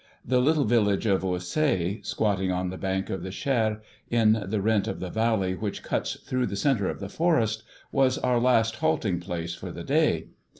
The 0.25 0.39
little 0.41 0.63
village 0.63 1.05
of 1.05 1.21
Ursay, 1.23 2.03
squatting 2.03 2.51
on 2.51 2.71
the 2.71 2.77
bank 2.79 3.11
of 3.11 3.21
the 3.21 3.29
Cher, 3.29 3.83
in 4.09 4.45
the 4.47 4.59
rent 4.59 4.87
of 4.87 4.99
the 4.99 5.11
valley 5.11 5.53
which 5.53 5.83
cuts 5.83 6.19
through 6.21 6.47
the 6.47 6.55
centre 6.55 6.89
of 6.89 6.99
the 6.99 7.07
forest, 7.07 7.61
was 7.91 8.17
our 8.17 8.39
last 8.39 8.77
halting 8.77 9.19
place 9.19 9.53
for 9.53 9.71
the 9.71 9.83
day. 9.83 10.29